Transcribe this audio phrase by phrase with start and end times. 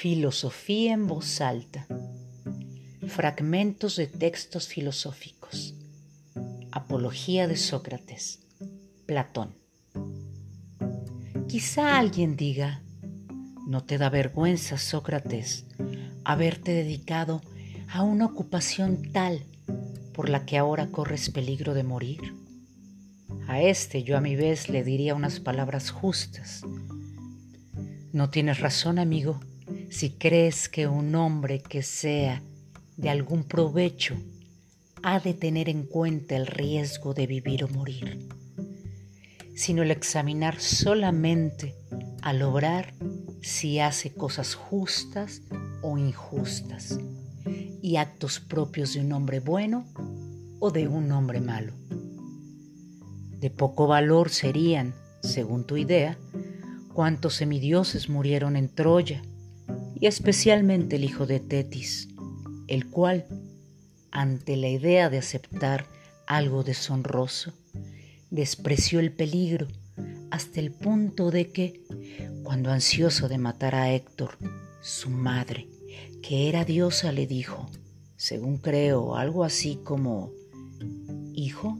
[0.00, 1.86] Filosofía en voz alta.
[3.06, 5.74] Fragmentos de textos filosóficos.
[6.72, 8.38] Apología de Sócrates.
[9.04, 9.58] Platón.
[11.48, 12.82] Quizá alguien diga,
[13.66, 15.66] ¿no te da vergüenza, Sócrates,
[16.24, 17.42] haberte dedicado
[17.86, 19.44] a una ocupación tal
[20.14, 22.22] por la que ahora corres peligro de morir?
[23.48, 26.62] A este yo a mi vez le diría unas palabras justas.
[28.14, 29.40] No tienes razón, amigo,
[29.90, 32.42] si crees que un hombre que sea
[32.96, 34.14] de algún provecho
[35.02, 38.28] ha de tener en cuenta el riesgo de vivir o morir,
[39.54, 41.74] sino el examinar solamente
[42.22, 42.94] al obrar
[43.42, 45.42] si hace cosas justas
[45.82, 46.98] o injustas
[47.82, 49.86] y actos propios de un hombre bueno
[50.60, 51.72] o de un hombre malo.
[53.38, 56.16] De poco valor serían, según tu idea,
[56.92, 59.22] cuántos semidioses murieron en Troya,
[60.00, 62.08] y especialmente el hijo de Tetis,
[62.68, 63.26] el cual,
[64.10, 65.86] ante la idea de aceptar
[66.26, 67.52] algo deshonroso,
[68.30, 69.68] despreció el peligro
[70.30, 71.84] hasta el punto de que,
[72.42, 74.38] cuando ansioso de matar a Héctor,
[74.80, 75.68] su madre,
[76.22, 77.68] que era diosa, le dijo,
[78.16, 80.32] según creo, algo así como,
[81.34, 81.78] Hijo,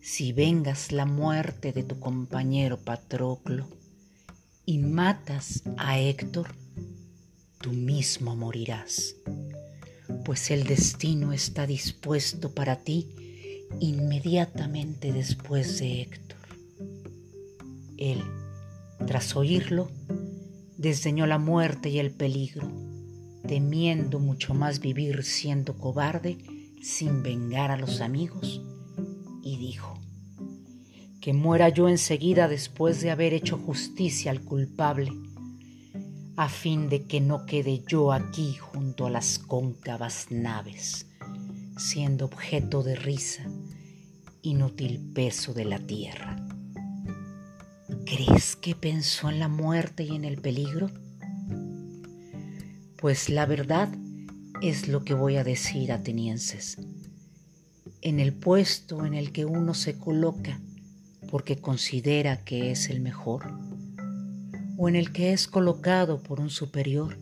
[0.00, 3.68] si vengas la muerte de tu compañero Patroclo
[4.64, 6.48] y matas a Héctor,
[7.60, 9.16] tú mismo morirás,
[10.24, 13.08] pues el destino está dispuesto para ti
[13.80, 16.38] inmediatamente después de Héctor.
[17.96, 18.22] Él,
[19.06, 19.90] tras oírlo,
[20.76, 22.70] desdeñó la muerte y el peligro,
[23.46, 26.38] temiendo mucho más vivir siendo cobarde
[26.80, 28.62] sin vengar a los amigos,
[29.42, 29.98] y dijo,
[31.20, 35.10] que muera yo enseguida después de haber hecho justicia al culpable,
[36.38, 41.08] a fin de que no quede yo aquí junto a las cóncavas naves,
[41.76, 43.42] siendo objeto de risa,
[44.42, 46.36] inútil peso de la tierra.
[48.06, 50.92] ¿Crees que pensó en la muerte y en el peligro?
[52.98, 53.88] Pues la verdad
[54.62, 56.78] es lo que voy a decir, atenienses.
[58.00, 60.60] En el puesto en el que uno se coloca,
[61.32, 63.57] porque considera que es el mejor,
[64.80, 67.18] o en el que es colocado por un superior,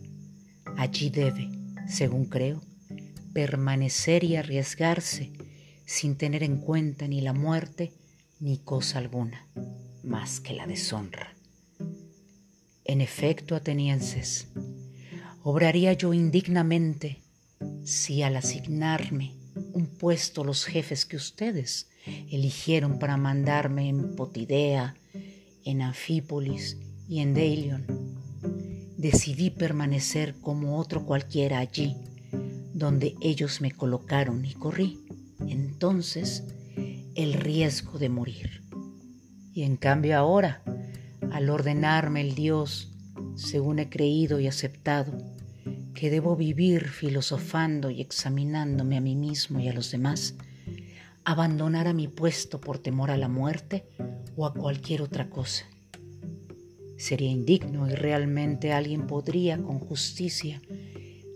[0.77, 1.49] allí debe,
[1.87, 2.61] según creo,
[3.33, 5.33] permanecer y arriesgarse
[5.83, 7.93] sin tener en cuenta ni la muerte
[8.39, 9.47] ni cosa alguna,
[10.03, 11.35] más que la deshonra.
[12.85, 14.49] En efecto, atenienses,
[15.41, 17.23] obraría yo indignamente
[17.83, 19.35] si al asignarme
[19.73, 21.89] un puesto los jefes que ustedes
[22.29, 24.95] eligieron para mandarme en Potidea,
[25.65, 27.85] en Anfípolis y en Delion.
[28.97, 31.95] Decidí permanecer como otro cualquiera allí,
[32.73, 35.07] donde ellos me colocaron y corrí
[35.39, 36.43] entonces
[37.15, 38.63] el riesgo de morir.
[39.53, 40.63] Y en cambio ahora,
[41.31, 42.93] al ordenarme el Dios,
[43.35, 45.17] según he creído y aceptado,
[45.93, 50.35] que debo vivir filosofando y examinándome a mí mismo y a los demás,
[51.23, 53.89] abandonar a mi puesto por temor a la muerte
[54.35, 55.65] o a cualquier otra cosa.
[56.97, 60.61] Sería indigno y realmente alguien podría con justicia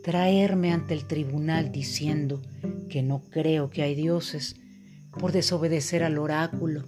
[0.04, 2.42] traerme ante el tribunal diciendo
[2.90, 4.56] que no creo que hay dioses
[5.18, 6.86] por desobedecer al oráculo,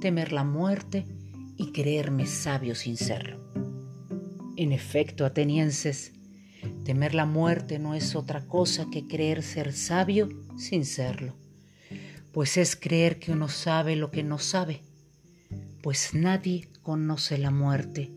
[0.00, 1.06] temer la muerte
[1.56, 3.40] y creerme sabio sin serlo.
[4.56, 6.12] En efecto, atenienses,
[6.84, 11.34] temer la muerte no es otra cosa que creer ser sabio sin serlo
[12.32, 14.82] pues es creer que uno sabe lo que no sabe,
[15.82, 18.10] pues nadie conoce la muerte,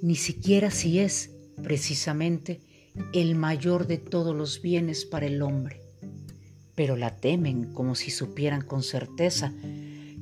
[0.00, 2.62] ni siquiera si es precisamente
[3.12, 5.82] el mayor de todos los bienes para el hombre,
[6.74, 9.52] pero la temen como si supieran con certeza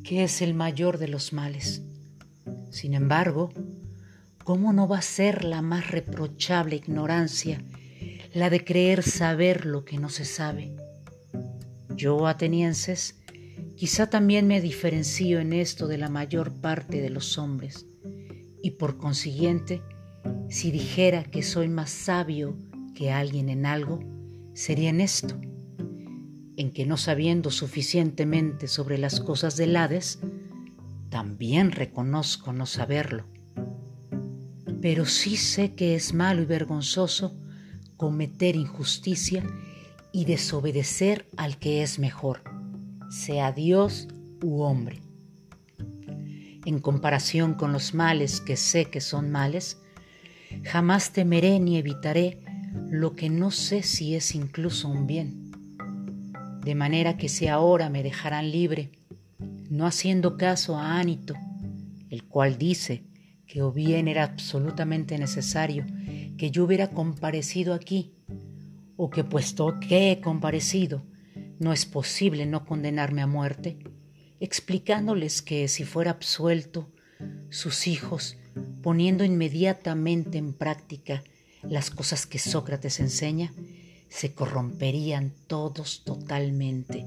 [0.03, 1.83] que es el mayor de los males.
[2.71, 3.53] Sin embargo,
[4.43, 7.63] ¿cómo no va a ser la más reprochable ignorancia
[8.35, 10.75] la de creer saber lo que no se sabe?
[11.95, 13.21] Yo, atenienses,
[13.77, 17.87] quizá también me diferencio en esto de la mayor parte de los hombres,
[18.63, 19.83] y por consiguiente,
[20.49, 22.57] si dijera que soy más sabio
[22.95, 24.01] que alguien en algo,
[24.55, 25.39] sería en esto,
[26.57, 30.21] en que no sabiendo suficientemente sobre las cosas del Hades,
[31.11, 33.27] también reconozco no saberlo.
[34.81, 37.37] Pero sí sé que es malo y vergonzoso
[37.97, 39.45] cometer injusticia
[40.13, 42.43] y desobedecer al que es mejor,
[43.11, 44.09] sea Dios
[44.43, 45.01] u hombre.
[46.65, 49.79] En comparación con los males que sé que son males,
[50.65, 52.39] Jamás temeré ni evitaré
[52.91, 55.51] lo que no sé si es incluso un bien.
[56.63, 58.91] De manera que si ahora me dejarán libre,
[59.71, 61.35] no haciendo caso a Anito,
[62.11, 63.05] el cual dice
[63.47, 65.85] que o bien era absolutamente necesario
[66.37, 68.13] que yo hubiera comparecido aquí,
[68.97, 71.03] o que puesto que he comparecido,
[71.59, 73.79] no es posible no condenarme a muerte,
[74.41, 76.91] explicándoles que si fuera absuelto,
[77.51, 78.37] sus hijos,
[78.83, 81.23] poniendo inmediatamente en práctica
[81.63, 83.53] las cosas que Sócrates enseña,
[84.09, 87.07] se corromperían todos totalmente.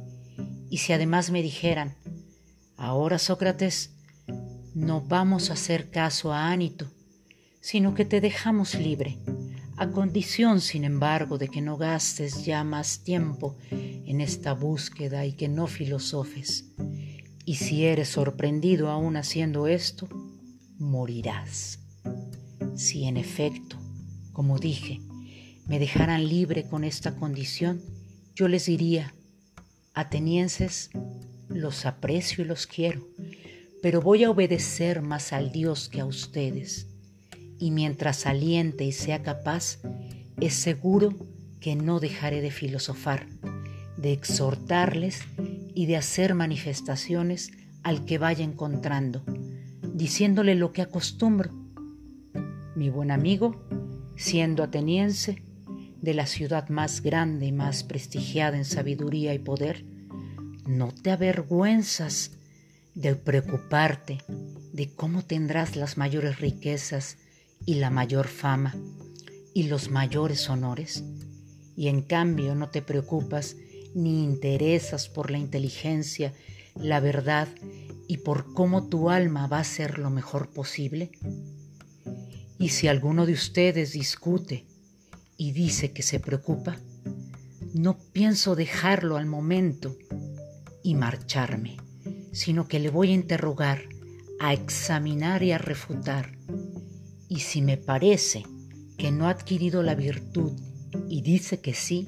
[0.69, 1.95] Y si además me dijeran,
[2.77, 3.91] ahora Sócrates,
[4.73, 6.87] no vamos a hacer caso a Anito,
[7.61, 9.19] sino que te dejamos libre,
[9.77, 13.57] a condición, sin embargo, de que no gastes ya más tiempo
[14.09, 16.65] en esta búsqueda y que no filosofes.
[17.45, 20.09] Y si eres sorprendido aún haciendo esto,
[20.79, 21.77] morirás.
[22.75, 23.77] Si en efecto,
[24.33, 24.99] como dije,
[25.67, 27.83] me dejaran libre con esta condición,
[28.33, 29.13] yo les diría,
[29.93, 30.89] atenienses,
[31.47, 33.07] los aprecio y los quiero,
[33.83, 36.87] pero voy a obedecer más al Dios que a ustedes.
[37.59, 39.77] Y mientras aliente y sea capaz,
[40.41, 41.13] es seguro
[41.59, 43.27] que no dejaré de filosofar,
[44.01, 45.21] de exhortarles
[45.75, 47.51] y de hacer manifestaciones
[47.83, 49.23] al que vaya encontrando,
[49.93, 51.51] diciéndole lo que acostumbro.
[52.75, 53.67] Mi buen amigo,
[54.15, 55.43] siendo ateniense,
[56.01, 59.83] de la ciudad más grande y más prestigiada en sabiduría y poder,
[60.65, 62.31] no te avergüenzas
[62.95, 64.19] de preocuparte
[64.71, 67.17] de cómo tendrás las mayores riquezas
[67.65, 68.75] y la mayor fama
[69.53, 71.03] y los mayores honores,
[71.75, 73.57] y en cambio no te preocupas
[73.93, 76.33] ni interesas por la inteligencia,
[76.75, 77.47] la verdad
[78.07, 81.11] y por cómo tu alma va a ser lo mejor posible?
[82.57, 84.65] Y si alguno de ustedes discute
[85.37, 86.77] y dice que se preocupa,
[87.73, 89.95] no pienso dejarlo al momento
[90.83, 91.77] y marcharme,
[92.31, 93.83] sino que le voy a interrogar,
[94.39, 96.37] a examinar y a refutar.
[97.27, 98.43] Y si me parece
[98.97, 100.59] que no ha adquirido la virtud
[101.07, 102.07] y dice que sí,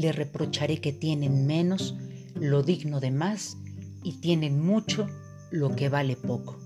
[0.00, 1.96] le reprocharé que tienen menos
[2.34, 3.56] lo digno de más
[4.02, 5.06] y tienen mucho
[5.50, 6.58] lo que vale poco.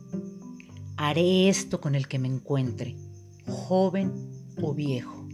[0.97, 2.97] Haré esto con el que me encuentre,
[3.47, 4.13] joven
[4.61, 5.29] o viejo,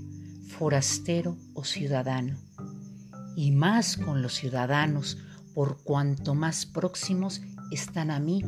[0.48, 2.38] forastero o ciudadano,
[3.34, 5.18] y más con los ciudadanos
[5.54, 7.40] por cuanto más próximos
[7.70, 8.42] están a mí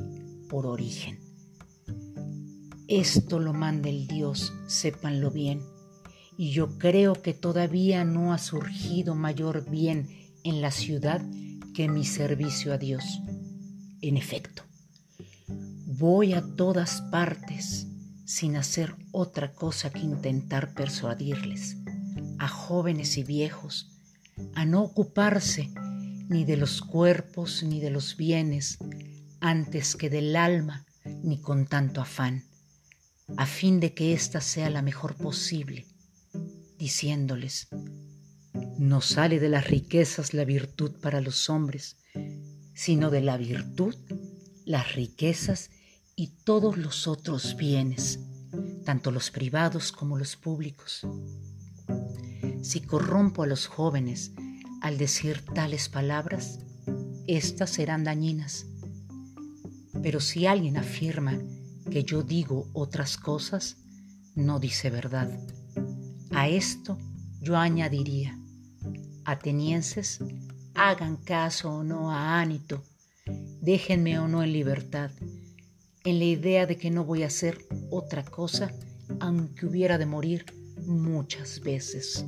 [0.49, 1.21] por origen.
[2.87, 5.63] Esto lo manda el Dios, sépanlo bien,
[6.39, 10.09] y yo creo que todavía no ha surgido mayor bien
[10.45, 11.21] en la ciudad
[11.75, 13.21] que mi servicio a Dios.
[14.03, 14.63] En efecto,
[15.85, 17.89] voy a todas partes
[18.25, 21.77] sin hacer otra cosa que intentar persuadirles,
[22.39, 23.91] a jóvenes y viejos,
[24.55, 25.73] a no ocuparse
[26.29, 28.79] ni de los cuerpos ni de los bienes,
[29.41, 32.45] antes que del alma, ni con tanto afán,
[33.37, 35.85] a fin de que ésta sea la mejor posible,
[36.79, 37.69] diciéndoles,
[38.79, 41.97] no sale de las riquezas la virtud para los hombres,
[42.75, 43.95] sino de la virtud
[44.65, 45.71] las riquezas
[46.15, 48.21] y todos los otros bienes,
[48.85, 51.07] tanto los privados como los públicos.
[52.63, 54.33] Si corrompo a los jóvenes,
[54.81, 56.61] al decir tales palabras,
[57.27, 58.67] éstas serán dañinas.
[60.03, 61.39] Pero si alguien afirma
[61.91, 63.79] que yo digo otras cosas,
[64.35, 65.31] no dice verdad.
[66.39, 66.97] A esto
[67.41, 68.39] yo añadiría,
[69.25, 70.21] atenienses,
[70.77, 72.85] hagan caso o no a Anito,
[73.61, 75.11] déjenme o no en libertad,
[76.05, 77.59] en la idea de que no voy a hacer
[77.91, 78.71] otra cosa
[79.19, 80.47] aunque hubiera de morir
[80.87, 82.25] muchas veces.